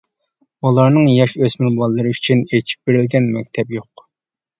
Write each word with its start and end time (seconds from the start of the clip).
بۇلارنىڭ 0.65 1.03
ياش-ئۆسمۈر 1.15 1.75
بالىلىرى 1.79 2.13
ئۈچۈن 2.13 2.41
ئېچىپ 2.47 2.91
بېرىلگەن 2.91 3.29
مەكتەپ 3.37 3.75
يوق. 3.77 4.05